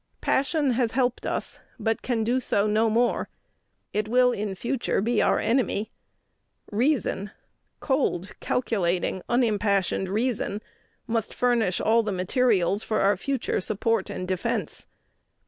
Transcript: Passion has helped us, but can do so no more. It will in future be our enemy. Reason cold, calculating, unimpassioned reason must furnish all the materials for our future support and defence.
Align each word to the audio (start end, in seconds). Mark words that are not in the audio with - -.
Passion 0.19 0.71
has 0.71 0.93
helped 0.93 1.27
us, 1.27 1.59
but 1.79 2.01
can 2.01 2.23
do 2.23 2.39
so 2.39 2.65
no 2.65 2.89
more. 2.89 3.29
It 3.93 4.07
will 4.07 4.31
in 4.31 4.55
future 4.55 4.99
be 4.99 5.21
our 5.21 5.37
enemy. 5.37 5.91
Reason 6.71 7.29
cold, 7.81 8.31
calculating, 8.39 9.21
unimpassioned 9.29 10.09
reason 10.09 10.63
must 11.05 11.35
furnish 11.35 11.79
all 11.79 12.01
the 12.01 12.11
materials 12.11 12.83
for 12.83 13.01
our 13.01 13.15
future 13.15 13.61
support 13.61 14.09
and 14.09 14.27
defence. 14.27 14.87